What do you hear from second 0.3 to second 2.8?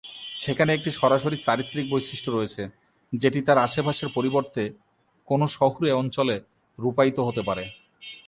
সেখানে একটি সরাসরি চারিত্রিক বৈশিষ্ট্য রয়েছে,